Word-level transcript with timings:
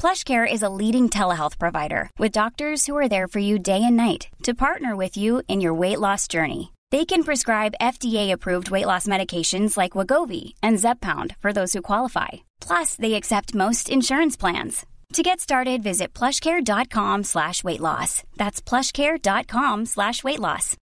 PlushCare 0.00 0.50
is 0.50 0.62
a 0.62 0.70
leading 0.70 1.10
telehealth 1.10 1.58
provider 1.58 2.08
with 2.18 2.32
doctors 2.32 2.86
who 2.86 2.96
are 2.96 3.06
there 3.06 3.28
for 3.28 3.38
you 3.38 3.58
day 3.58 3.82
and 3.84 3.98
night 3.98 4.28
to 4.44 4.54
partner 4.54 4.96
with 4.96 5.18
you 5.18 5.42
in 5.46 5.60
your 5.60 5.74
weight 5.74 6.00
loss 6.00 6.26
journey. 6.26 6.72
They 6.90 7.04
can 7.04 7.22
prescribe 7.22 7.74
FDA-approved 7.82 8.70
weight 8.70 8.86
loss 8.86 9.06
medications 9.06 9.76
like 9.76 9.92
Wegovy 9.92 10.54
and 10.62 10.78
Zepbound 10.78 11.36
for 11.36 11.52
those 11.52 11.74
who 11.74 11.82
qualify. 11.82 12.28
Plus, 12.62 12.94
they 12.94 13.12
accept 13.12 13.54
most 13.54 13.90
insurance 13.90 14.38
plans. 14.38 14.86
To 15.12 15.22
get 15.22 15.38
started, 15.38 15.82
visit 15.82 16.14
plushcare.com 16.14 17.24
slash 17.24 17.62
weight 17.62 17.80
loss. 17.80 18.22
That's 18.38 18.62
plushcare.com 18.62 19.84
slash 19.84 20.24
weight 20.24 20.40
loss. 20.40 20.78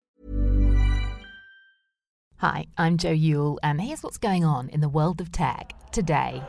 Hi, 2.40 2.66
I'm 2.78 2.98
Joe 2.98 3.12
Yule, 3.12 3.60
and 3.64 3.82
here's 3.82 4.04
what's 4.04 4.18
going 4.18 4.44
on 4.44 4.68
in 4.68 4.82
the 4.82 4.90
world 4.90 5.22
of 5.22 5.32
tech 5.32 5.72
today. 5.94 6.44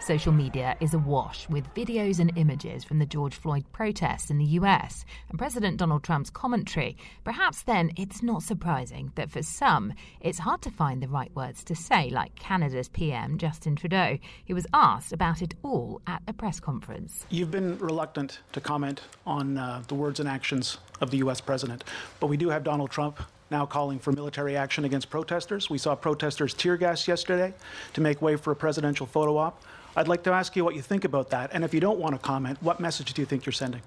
Social 0.00 0.32
media 0.32 0.76
is 0.80 0.94
awash 0.94 1.46
with 1.50 1.72
videos 1.74 2.20
and 2.20 2.32
images 2.36 2.84
from 2.84 2.98
the 2.98 3.06
George 3.06 3.34
Floyd 3.34 3.64
protests 3.70 4.30
in 4.30 4.38
the 4.38 4.46
US 4.46 5.04
and 5.28 5.38
President 5.38 5.76
Donald 5.76 6.02
Trump's 6.02 6.30
commentary. 6.30 6.96
Perhaps 7.22 7.64
then 7.64 7.90
it's 7.96 8.22
not 8.22 8.42
surprising 8.42 9.12
that 9.16 9.30
for 9.30 9.42
some 9.42 9.92
it's 10.22 10.38
hard 10.38 10.62
to 10.62 10.70
find 10.70 11.02
the 11.02 11.08
right 11.08 11.30
words 11.36 11.62
to 11.64 11.74
say, 11.74 12.08
like 12.08 12.34
Canada's 12.34 12.88
PM 12.88 13.36
Justin 13.36 13.76
Trudeau, 13.76 14.18
who 14.48 14.54
was 14.54 14.66
asked 14.72 15.12
about 15.12 15.42
it 15.42 15.54
all 15.62 16.00
at 16.06 16.22
a 16.26 16.32
press 16.32 16.60
conference. 16.60 17.26
You've 17.28 17.50
been 17.50 17.78
reluctant 17.78 18.40
to 18.52 18.60
comment 18.60 19.02
on 19.26 19.58
uh, 19.58 19.82
the 19.88 19.94
words 19.94 20.18
and 20.18 20.28
actions 20.28 20.78
of 21.02 21.10
the 21.10 21.18
US 21.18 21.42
president, 21.42 21.84
but 22.20 22.28
we 22.28 22.38
do 22.38 22.48
have 22.48 22.64
Donald 22.64 22.90
Trump 22.90 23.20
now 23.50 23.66
calling 23.66 23.98
for 23.98 24.12
military 24.12 24.56
action 24.56 24.86
against 24.86 25.10
protesters. 25.10 25.68
We 25.68 25.76
saw 25.76 25.94
protesters 25.94 26.54
tear 26.54 26.78
gas 26.78 27.06
yesterday 27.06 27.52
to 27.92 28.00
make 28.00 28.22
way 28.22 28.36
for 28.36 28.50
a 28.50 28.56
presidential 28.56 29.06
photo 29.06 29.36
op. 29.36 29.62
I'd 29.96 30.08
like 30.08 30.22
to 30.24 30.32
ask 30.32 30.54
you 30.54 30.64
what 30.64 30.74
you 30.74 30.82
think 30.82 31.04
about 31.04 31.30
that. 31.30 31.50
And 31.52 31.64
if 31.64 31.74
you 31.74 31.80
don't 31.80 31.98
want 31.98 32.14
to 32.14 32.18
comment, 32.18 32.62
what 32.62 32.80
message 32.80 33.12
do 33.12 33.22
you 33.22 33.26
think 33.26 33.44
you're 33.44 33.52
sending? 33.52 33.82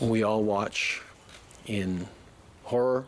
We 0.00 0.22
all 0.22 0.42
watch 0.42 1.02
in 1.66 2.06
horror 2.64 3.06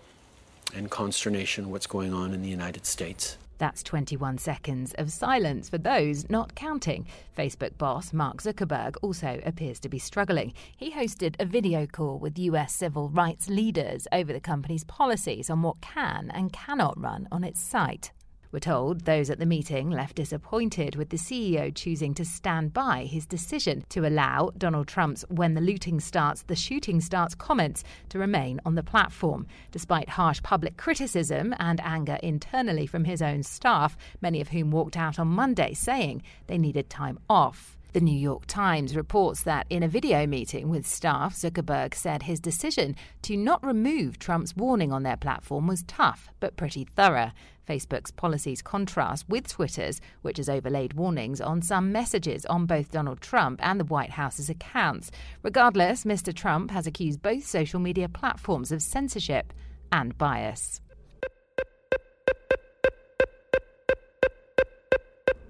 and 0.75 0.91
consternation 0.91 1.71
what's 1.71 1.87
going 1.87 2.13
on 2.13 2.35
in 2.35 2.43
the 2.43 2.49
United 2.49 2.87
States. 2.87 3.39
That's 3.59 3.83
21 3.83 4.39
seconds 4.39 4.95
of 4.99 5.11
silence 5.11 5.69
for 5.69 5.79
those 5.79 6.31
not 6.31 6.55
counting. 6.55 7.07
Facebook 7.37 7.77
boss 7.77 8.13
Mark 8.13 8.41
Zuckerberg 8.41 8.97
also 9.03 9.41
appears 9.45 9.81
to 9.81 9.89
be 9.89 9.99
struggling. 9.99 10.55
He 10.77 10.93
hosted 10.93 11.35
a 11.41 11.45
video 11.45 11.87
call 11.87 12.19
with 12.19 12.39
US 12.39 12.73
civil 12.73 13.09
rights 13.09 13.49
leaders 13.49 14.07
over 14.13 14.33
the 14.33 14.41
company's 14.41 14.85
policies 14.85 15.51
on 15.51 15.63
what 15.63 15.81
can 15.81 16.31
and 16.33 16.53
cannot 16.53 17.01
run 17.01 17.27
on 17.33 17.43
its 17.43 17.61
site. 17.61 18.13
We're 18.51 18.61
told 18.61 19.03
those 19.03 19.29
at 19.29 19.39
the 19.39 19.45
meeting 19.45 19.91
left 19.91 20.17
disappointed 20.17 20.97
with 20.97 21.11
the 21.11 21.19
CEO 21.19 21.75
choosing 21.75 22.15
to 22.15 22.25
stand 22.25 22.73
by 22.73 23.05
his 23.05 23.27
decision 23.27 23.85
to 23.91 24.07
allow 24.07 24.53
Donald 24.57 24.89
Trump's 24.89 25.23
when 25.29 25.53
the 25.53 25.61
looting 25.61 26.01
starts, 26.01 26.43
the 26.43 26.57
shooting 26.57 27.03
starts 27.03 27.35
comments 27.35 27.85
to 28.09 28.19
remain 28.19 28.59
on 28.65 28.75
the 28.75 28.83
platform. 28.83 29.47
Despite 29.71 30.09
harsh 30.09 30.43
public 30.43 30.79
criticism 30.79 31.55
and 31.59 31.79
anger 31.85 32.19
internally 32.23 32.87
from 32.87 33.05
his 33.05 33.21
own 33.21 33.43
staff, 33.43 33.99
many 34.23 34.41
of 34.41 34.49
whom 34.49 34.71
walked 34.71 34.97
out 34.97 35.19
on 35.19 35.29
Monday 35.29 35.75
saying 35.75 36.23
they 36.47 36.57
needed 36.57 36.89
time 36.89 37.19
off. 37.29 37.77
The 37.93 38.01
New 38.01 38.19
York 38.19 38.47
Times 38.47 38.97
reports 38.97 39.43
that 39.43 39.67
in 39.69 39.83
a 39.83 39.89
video 39.89 40.27
meeting 40.27 40.69
with 40.69 40.87
staff, 40.87 41.35
Zuckerberg 41.35 41.95
said 41.95 42.23
his 42.23 42.41
decision 42.41 42.97
to 43.23 43.37
not 43.37 43.65
remove 43.65 44.19
Trump's 44.19 44.57
warning 44.57 44.93
on 44.93 45.03
their 45.03 45.17
platform 45.17 45.67
was 45.67 45.85
tough 45.85 46.31
but 46.41 46.57
pretty 46.57 46.85
thorough. 46.97 47.33
Facebook's 47.69 48.11
policies 48.11 48.63
contrast 48.63 49.29
with 49.29 49.49
Twitter's, 49.49 50.01
which 50.23 50.39
has 50.39 50.49
overlaid 50.49 50.95
warnings 50.95 51.41
on 51.41 51.61
some 51.61 51.93
messages 51.93 52.47
on 52.47 52.65
both 52.65 52.91
Donald 52.91 53.21
Trump 53.21 53.61
and 53.63 53.79
the 53.79 53.85
White 53.85 54.11
House's 54.11 54.49
accounts. 54.49 55.11
Regardless, 55.43 56.05
Mr. 56.05 56.35
Trump 56.35 56.71
has 56.71 56.87
accused 56.87 57.21
both 57.21 57.45
social 57.45 57.81
media 57.81 58.09
platforms 58.09 58.73
of 58.73 58.81
censorship 58.81 59.53
and 59.93 60.17
bias. 60.17 60.81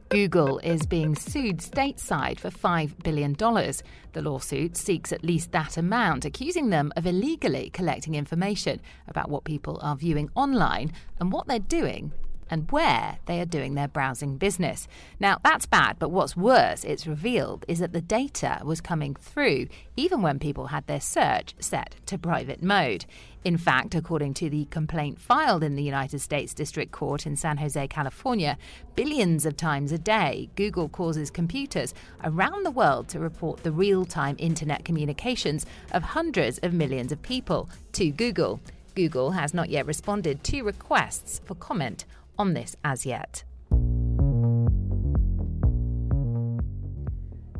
Google 0.08 0.58
is 0.60 0.86
being 0.86 1.14
sued 1.14 1.58
stateside 1.58 2.40
for 2.40 2.48
$5 2.48 3.02
billion. 3.02 3.34
The 3.34 4.22
lawsuit 4.22 4.74
seeks 4.76 5.12
at 5.12 5.22
least 5.22 5.52
that 5.52 5.76
amount, 5.76 6.24
accusing 6.24 6.70
them 6.70 6.92
of 6.96 7.06
illegally 7.06 7.68
collecting 7.70 8.14
information 8.14 8.80
about 9.06 9.28
what 9.28 9.44
people 9.44 9.78
are 9.82 9.96
viewing 9.96 10.30
online 10.34 10.92
and 11.20 11.30
what 11.30 11.46
they're 11.46 11.58
doing 11.58 12.12
and 12.50 12.70
where 12.70 13.18
they 13.26 13.40
are 13.40 13.46
doing 13.46 13.74
their 13.74 13.88
browsing 13.88 14.36
business. 14.36 14.88
Now, 15.20 15.38
that's 15.44 15.66
bad, 15.66 15.98
but 15.98 16.10
what's 16.10 16.36
worse, 16.36 16.84
it's 16.84 17.06
revealed, 17.06 17.64
is 17.68 17.78
that 17.78 17.92
the 17.92 18.00
data 18.00 18.60
was 18.64 18.80
coming 18.80 19.14
through 19.14 19.68
even 19.96 20.22
when 20.22 20.38
people 20.38 20.68
had 20.68 20.86
their 20.86 21.00
search 21.00 21.54
set 21.58 21.96
to 22.06 22.18
private 22.18 22.62
mode. 22.62 23.04
In 23.44 23.56
fact, 23.56 23.94
according 23.94 24.34
to 24.34 24.50
the 24.50 24.66
complaint 24.66 25.20
filed 25.20 25.62
in 25.62 25.76
the 25.76 25.82
United 25.82 26.18
States 26.18 26.52
District 26.52 26.90
Court 26.92 27.24
in 27.24 27.36
San 27.36 27.56
Jose, 27.58 27.88
California, 27.88 28.58
billions 28.96 29.46
of 29.46 29.56
times 29.56 29.92
a 29.92 29.98
day, 29.98 30.50
Google 30.56 30.88
causes 30.88 31.30
computers 31.30 31.94
around 32.24 32.64
the 32.64 32.70
world 32.70 33.08
to 33.08 33.20
report 33.20 33.62
the 33.62 33.72
real 33.72 34.04
time 34.04 34.36
internet 34.38 34.84
communications 34.84 35.66
of 35.92 36.02
hundreds 36.02 36.58
of 36.58 36.72
millions 36.72 37.12
of 37.12 37.22
people 37.22 37.70
to 37.92 38.10
Google. 38.10 38.60
Google 38.94 39.30
has 39.30 39.54
not 39.54 39.70
yet 39.70 39.86
responded 39.86 40.42
to 40.42 40.62
requests 40.62 41.40
for 41.44 41.54
comment 41.54 42.04
on 42.38 42.54
this 42.54 42.76
as 42.84 43.04
yet. 43.04 43.44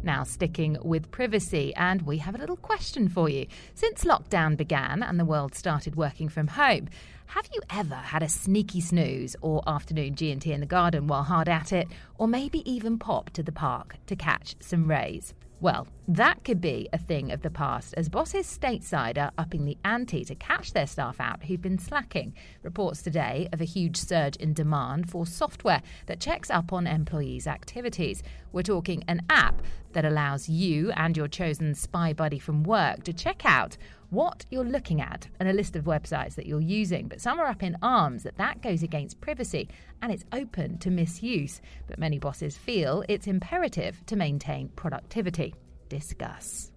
Now, 0.03 0.25
sticking 0.25 0.79
with 0.83 1.11
privacy, 1.11 1.75
and 1.75 2.01
we 2.03 2.17
have 2.19 2.35
a 2.35 2.39
little 2.39 2.57
question 2.57 3.11
for 3.11 3.29
you. 3.29 3.47
Since 3.75 4.05
lockdown 4.05 4.57
began 4.57 5.03
and 5.03 5.21
the 5.21 5.25
world 5.25 5.55
started 5.55 5.97
working 5.97 6.31
from 6.31 6.47
home, 6.47 6.89
have 7.27 7.47
you 7.53 7.61
ever 7.69 7.97
had 7.97 8.23
a 8.23 8.29
sneaky 8.29 8.81
snooze 8.81 9.37
or 9.43 9.63
afternoon 9.67 10.15
G&T 10.15 10.51
in 10.51 10.61
the 10.61 10.67
garden 10.67 11.09
while 11.09 11.25
hard 11.25 11.47
at 11.47 11.75
it, 11.75 11.89
or 12.17 12.27
maybe 12.27 12.69
even 12.71 12.99
popped 12.99 13.35
to 13.35 13.43
the 13.43 13.53
park 13.53 13.97
to 14.07 14.17
catch 14.17 14.55
some 14.61 14.89
rays? 14.89 15.35
Well, 15.61 15.89
that 16.07 16.45
could 16.45 16.61
be 16.61 16.89
a 16.93 16.99
thing 16.99 17.33
of 17.33 17.43
the 17.43 17.51
past 17.51 17.93
as 17.97 18.09
bosses 18.09 18.47
stateside 18.47 19.19
are 19.19 19.33
upping 19.37 19.65
the 19.65 19.77
ante 19.85 20.25
to 20.27 20.37
catch 20.37 20.73
their 20.73 20.87
staff 20.87 21.19
out 21.19 21.43
who've 21.43 21.61
been 21.61 21.81
slacking. 21.81 22.33
Reports 22.63 23.03
today 23.03 23.49
of 23.53 23.61
a 23.61 23.65
huge 23.65 23.97
surge 23.97 24.37
in 24.37 24.53
demand 24.53 25.11
for 25.11 25.27
software 25.27 25.83
that 26.07 26.21
checks 26.21 26.49
up 26.49 26.73
on 26.73 26.87
employees' 26.87 27.49
activities. 27.49 28.23
We're 28.53 28.63
talking 28.63 29.03
an 29.09 29.23
app 29.29 29.61
that 29.95 30.05
allows 30.05 30.49
you 30.49 30.93
and 30.93 31.17
your 31.17 31.27
chosen 31.27 31.75
spy 31.75 32.13
buddy 32.13 32.39
from 32.39 32.63
work 32.63 33.03
to 33.03 33.13
check 33.13 33.45
out 33.45 33.77
what 34.11 34.47
you're 34.51 34.65
looking 34.65 35.01
at 35.01 35.29
and 35.39 35.49
a 35.49 35.53
list 35.53 35.77
of 35.77 35.85
websites 35.85 36.35
that 36.35 36.47
you're 36.47 36.61
using. 36.61 37.09
But 37.09 37.21
some 37.21 37.39
are 37.39 37.47
up 37.47 37.63
in 37.63 37.77
arms 37.83 38.23
that 38.23 38.39
that 38.39 38.63
goes 38.63 38.83
against 38.83 39.21
privacy 39.21 39.69
and 40.03 40.13
it's 40.13 40.25
open 40.33 40.79
to 40.79 40.91
misuse. 40.91 41.61
But 41.87 41.99
many 41.99 42.19
bosses 42.19 42.57
feel 42.57 43.05
it's 43.09 43.27
imperative 43.27 44.05
to 44.07 44.17
maintain 44.17 44.69
productivity. 44.71 45.55
Discuss. 45.89 46.73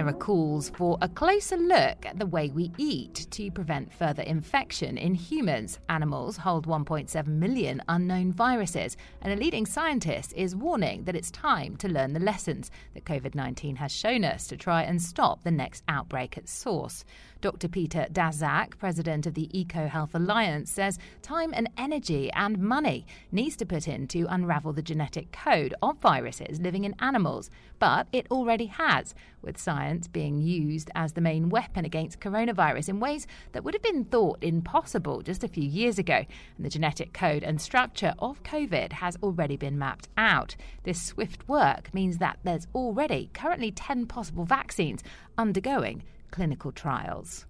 There 0.00 0.08
are 0.08 0.14
calls 0.14 0.70
for 0.70 0.96
a 1.02 1.10
closer 1.10 1.58
look 1.58 2.06
at 2.06 2.18
the 2.18 2.24
way 2.24 2.48
we 2.48 2.72
eat 2.78 3.26
to 3.32 3.50
prevent 3.50 3.92
further 3.92 4.22
infection 4.22 4.96
in 4.96 5.12
humans. 5.14 5.78
Animals 5.90 6.38
hold 6.38 6.66
1.7 6.66 7.26
million 7.26 7.82
unknown 7.86 8.32
viruses, 8.32 8.96
and 9.20 9.30
a 9.30 9.36
leading 9.36 9.66
scientist 9.66 10.32
is 10.34 10.56
warning 10.56 11.04
that 11.04 11.16
it's 11.16 11.30
time 11.30 11.76
to 11.76 11.88
learn 11.88 12.14
the 12.14 12.18
lessons 12.18 12.70
that 12.94 13.04
COVID 13.04 13.34
19 13.34 13.76
has 13.76 13.92
shown 13.92 14.24
us 14.24 14.46
to 14.46 14.56
try 14.56 14.84
and 14.84 15.02
stop 15.02 15.44
the 15.44 15.50
next 15.50 15.84
outbreak 15.86 16.38
at 16.38 16.48
source. 16.48 17.04
Dr. 17.42 17.68
Peter 17.68 18.06
Daszak, 18.12 18.78
president 18.78 19.26
of 19.26 19.34
the 19.34 19.48
Eco 19.58 19.86
Health 19.86 20.14
Alliance, 20.14 20.70
says 20.70 20.98
time 21.22 21.52
and 21.54 21.70
energy 21.76 22.30
and 22.32 22.58
money 22.58 23.06
needs 23.32 23.56
to 23.56 23.66
put 23.66 23.88
in 23.88 24.06
to 24.08 24.26
unravel 24.28 24.72
the 24.72 24.82
genetic 24.82 25.32
code 25.32 25.74
of 25.82 25.98
viruses 25.98 26.60
living 26.60 26.84
in 26.84 26.94
animals, 27.00 27.50
but 27.78 28.08
it 28.12 28.26
already 28.30 28.66
has, 28.66 29.14
with 29.42 29.58
science 29.58 30.08
being 30.08 30.38
used 30.38 30.90
as 30.94 31.12
the 31.12 31.20
main 31.20 31.48
weapon 31.48 31.84
against 31.84 32.20
coronavirus 32.20 32.88
in 32.88 33.00
ways 33.00 33.26
that 33.52 33.64
would 33.64 33.74
have 33.74 33.82
been 33.82 34.04
thought 34.04 34.42
impossible 34.42 35.22
just 35.22 35.44
a 35.44 35.48
few 35.48 35.64
years 35.64 35.98
ago. 35.98 36.24
And 36.56 36.66
the 36.66 36.70
genetic 36.70 37.12
code 37.12 37.42
and 37.42 37.60
structure 37.60 38.14
of 38.18 38.42
COVID 38.42 38.92
has 38.92 39.16
already 39.22 39.56
been 39.56 39.78
mapped 39.78 40.08
out. 40.16 40.56
This 40.84 41.02
swift 41.02 41.48
work 41.48 41.92
means 41.92 42.18
that 42.18 42.38
there's 42.44 42.66
already 42.74 43.30
currently 43.34 43.70
10 43.70 44.06
possible 44.06 44.44
vaccines 44.44 45.02
undergoing 45.36 46.02
clinical 46.30 46.72
trials. 46.72 47.46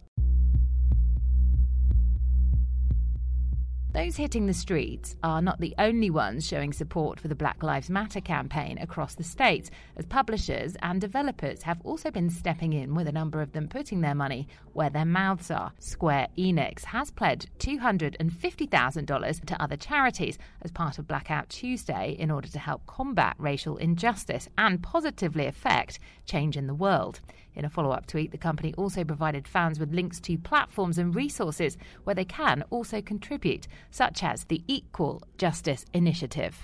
Those 3.93 4.15
hitting 4.15 4.47
the 4.47 4.55
streets 4.55 5.17
are 5.25 5.43
not 5.43 5.59
the 5.59 5.75
only 5.77 6.11
ones 6.11 6.47
showing 6.47 6.73
support 6.73 7.19
for 7.19 7.27
the 7.27 7.35
Black 7.35 7.61
Lives 7.65 7.91
Matter 7.91 8.21
campaign 8.21 8.79
across 8.79 9.17
the 9.17 9.25
state, 9.25 9.69
as 9.97 10.07
publishers 10.07 10.77
and 10.81 11.01
developers 11.01 11.63
have 11.63 11.81
also 11.83 12.13
been 12.13 12.31
stepping 12.31 12.73
in, 12.73 12.95
with 12.95 13.09
a 13.09 13.13
number 13.13 13.43
of 13.43 13.51
them 13.51 13.67
putting 13.67 14.01
their 14.01 14.15
money 14.15 14.47
where 14.75 14.91
their 14.91 15.05
mouths 15.05 15.51
are. 15.51 15.73
Square 15.81 16.29
Enix 16.39 16.85
has 16.85 17.11
pledged 17.11 17.51
$250,000 17.59 19.45
to 19.45 19.61
other 19.61 19.77
charities 19.77 20.39
as 20.63 20.71
part 20.71 21.01
of 21.01 21.09
Blackout 21.09 21.49
Tuesday 21.49 22.15
in 22.17 22.31
order 22.31 22.47
to 22.49 22.61
help 22.61 22.87
combat 22.87 23.35
racial 23.39 23.77
injustice 23.77 24.49
and 24.57 24.85
positively 24.85 25.47
affect 25.47 25.99
change 26.27 26.57
in 26.57 26.69
the 26.69 26.75
world. 26.75 27.19
In 27.57 27.65
a 27.65 27.71
follow 27.71 27.91
up 27.91 28.07
tweet, 28.07 28.31
the 28.31 28.39
company 28.39 28.73
also 28.77 29.03
provided 29.03 29.49
fans 29.49 29.81
with 29.81 29.93
links 29.93 30.21
to 30.21 30.39
platforms 30.39 30.99
and 30.99 31.15
resources 31.15 31.77
where 32.05 32.15
they 32.15 32.25
can 32.25 32.63
also 32.71 33.03
contribute, 33.03 33.67
such 33.91 34.23
as 34.23 34.45
the 34.45 34.63
Equal 34.67 35.23
Justice 35.39 35.85
Initiative. 35.93 36.57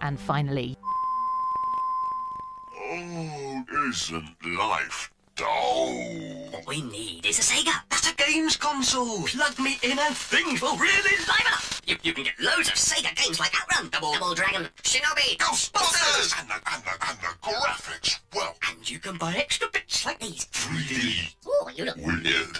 And 0.00 0.18
finally, 0.18 0.76
Oh, 2.94 3.64
isn't 3.88 4.36
life 4.58 5.12
dull? 5.36 5.94
What 6.50 6.66
we 6.66 6.82
need 6.82 7.24
is 7.24 7.38
a 7.38 7.42
Sega. 7.42 7.72
That's 7.88 8.10
a 8.10 8.14
games 8.14 8.56
console. 8.56 9.22
Plug 9.22 9.58
me 9.58 9.78
in 9.82 9.98
and 9.98 10.16
things 10.16 10.60
will 10.60 10.76
really 10.76 11.16
liven 11.16 11.46
up. 11.52 11.62
You, 11.86 11.96
you 12.02 12.12
can 12.12 12.24
get 12.24 12.38
loads 12.38 12.68
of 12.68 12.74
Sega 12.74 13.14
games 13.16 13.40
like 13.40 13.52
Outrun, 13.60 13.88
Double, 13.90 14.12
Double 14.12 14.34
Dragon, 14.34 14.68
Shinobi, 14.82 15.36
Ghostbusters! 15.38 16.38
And 16.40 16.48
the, 16.50 16.54
and 16.54 16.82
the, 16.84 16.92
and 17.08 17.18
the 17.18 17.32
graphics, 17.42 18.20
well, 18.34 18.54
and 18.68 18.88
you 18.90 18.98
can 18.98 19.16
buy 19.16 19.34
extra 19.34 19.68
bits 19.72 20.04
like 20.06 20.20
these. 20.20 20.46
3D. 20.46 21.34
Oh, 21.46 21.70
you 21.74 21.84
look 21.84 21.96
Weird. 21.96 22.58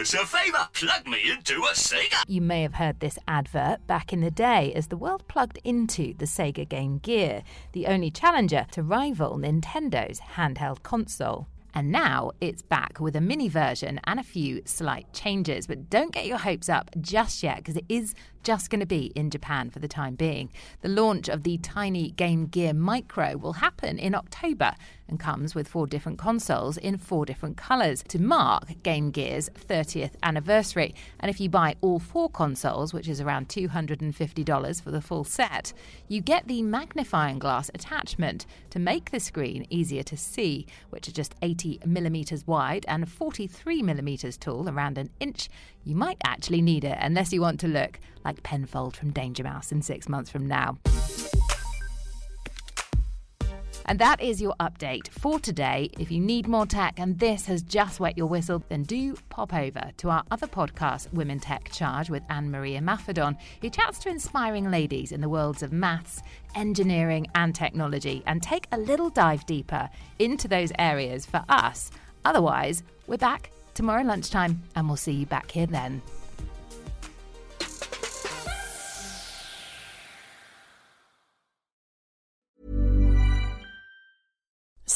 Us 0.00 0.14
a 0.14 0.24
favour. 0.24 0.66
Plug 0.72 1.06
me 1.06 1.30
into 1.30 1.60
a 1.60 1.74
Sega. 1.74 2.24
You 2.26 2.40
may 2.40 2.62
have 2.62 2.72
heard 2.72 3.00
this 3.00 3.18
advert 3.28 3.86
back 3.86 4.14
in 4.14 4.22
the 4.22 4.30
day 4.30 4.72
as 4.72 4.86
the 4.86 4.96
world 4.96 5.28
plugged 5.28 5.58
into 5.62 6.14
the 6.14 6.24
Sega 6.24 6.66
Game 6.66 6.96
Gear, 6.98 7.42
the 7.72 7.86
only 7.86 8.10
challenger 8.10 8.64
to 8.70 8.82
rival 8.82 9.36
Nintendo's 9.36 10.20
handheld 10.36 10.82
console. 10.82 11.48
And 11.74 11.92
now 11.92 12.30
it's 12.40 12.62
back 12.62 12.98
with 12.98 13.14
a 13.14 13.20
mini 13.20 13.50
version 13.50 14.00
and 14.04 14.18
a 14.18 14.22
few 14.22 14.62
slight 14.64 15.12
changes. 15.12 15.66
But 15.66 15.90
don't 15.90 16.14
get 16.14 16.26
your 16.26 16.38
hopes 16.38 16.70
up 16.70 16.90
just 16.98 17.42
yet 17.42 17.58
because 17.58 17.76
it 17.76 17.84
is 17.90 18.14
just 18.42 18.70
going 18.70 18.80
to 18.80 18.86
be 18.86 19.12
in 19.14 19.30
Japan 19.30 19.70
for 19.70 19.78
the 19.78 19.88
time 19.88 20.14
being. 20.14 20.50
The 20.80 20.88
launch 20.88 21.28
of 21.28 21.42
the 21.42 21.58
tiny 21.58 22.10
Game 22.10 22.46
Gear 22.46 22.72
Micro 22.72 23.36
will 23.36 23.54
happen 23.54 23.98
in 23.98 24.14
October 24.14 24.74
and 25.08 25.18
comes 25.18 25.54
with 25.54 25.68
four 25.68 25.86
different 25.86 26.18
consoles 26.18 26.76
in 26.76 26.96
four 26.96 27.26
different 27.26 27.56
colours 27.56 28.02
to 28.08 28.20
mark 28.20 28.82
Game 28.82 29.10
Gear's 29.10 29.50
30th 29.50 30.12
anniversary. 30.22 30.94
And 31.18 31.28
if 31.28 31.40
you 31.40 31.48
buy 31.48 31.74
all 31.80 31.98
four 31.98 32.30
consoles, 32.30 32.94
which 32.94 33.08
is 33.08 33.20
around 33.20 33.48
$250 33.48 34.82
for 34.82 34.90
the 34.90 35.00
full 35.00 35.24
set, 35.24 35.72
you 36.08 36.20
get 36.20 36.46
the 36.46 36.62
magnifying 36.62 37.38
glass 37.38 37.70
attachment 37.74 38.46
to 38.70 38.78
make 38.78 39.10
the 39.10 39.20
screen 39.20 39.66
easier 39.68 40.04
to 40.04 40.16
see, 40.16 40.66
which 40.90 41.08
are 41.08 41.12
just 41.12 41.34
80 41.42 41.80
millimeters 41.84 42.46
wide 42.46 42.84
and 42.88 43.10
43 43.10 43.82
millimeters 43.82 44.36
tall, 44.36 44.68
around 44.68 44.96
an 44.96 45.10
inch. 45.18 45.48
You 45.84 45.96
might 45.96 46.18
actually 46.24 46.62
need 46.62 46.84
it 46.84 46.98
unless 47.00 47.32
you 47.32 47.40
want 47.40 47.58
to 47.60 47.68
look 47.68 47.98
like 48.30 48.42
Penfold 48.44 48.96
from 48.96 49.10
Danger 49.10 49.42
Mouse 49.42 49.72
in 49.72 49.82
six 49.82 50.08
months 50.08 50.30
from 50.30 50.46
now. 50.46 50.78
And 53.86 53.98
that 53.98 54.20
is 54.22 54.40
your 54.40 54.54
update 54.60 55.08
for 55.08 55.40
today. 55.40 55.90
If 55.98 56.12
you 56.12 56.20
need 56.20 56.46
more 56.46 56.64
tech 56.64 57.00
and 57.00 57.18
this 57.18 57.46
has 57.46 57.60
just 57.62 57.98
wet 57.98 58.16
your 58.16 58.28
whistle, 58.28 58.62
then 58.68 58.84
do 58.84 59.16
pop 59.30 59.52
over 59.52 59.90
to 59.96 60.10
our 60.10 60.22
other 60.30 60.46
podcast, 60.46 61.12
Women 61.12 61.40
Tech 61.40 61.72
Charge, 61.72 62.08
with 62.08 62.22
Anne-Marie 62.30 62.74
Imafidon, 62.76 63.36
who 63.60 63.68
chats 63.68 63.98
to 64.00 64.08
inspiring 64.08 64.70
ladies 64.70 65.10
in 65.10 65.20
the 65.20 65.28
worlds 65.28 65.64
of 65.64 65.72
maths, 65.72 66.22
engineering, 66.54 67.26
and 67.34 67.52
technology, 67.52 68.22
and 68.26 68.40
take 68.40 68.68
a 68.70 68.78
little 68.78 69.10
dive 69.10 69.44
deeper 69.46 69.90
into 70.20 70.46
those 70.46 70.70
areas 70.78 71.26
for 71.26 71.44
us. 71.48 71.90
Otherwise, 72.24 72.84
we're 73.08 73.16
back 73.16 73.50
tomorrow 73.74 74.04
lunchtime, 74.04 74.62
and 74.76 74.86
we'll 74.86 74.96
see 74.96 75.14
you 75.14 75.26
back 75.26 75.50
here 75.50 75.66
then. 75.66 76.00